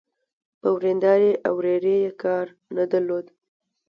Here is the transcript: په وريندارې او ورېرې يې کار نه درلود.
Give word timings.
په 0.61 0.67
وريندارې 0.75 1.31
او 1.45 1.53
ورېرې 1.59 1.95
يې 2.03 2.11
کار 2.23 2.45
نه 2.75 2.83
درلود. 2.91 3.25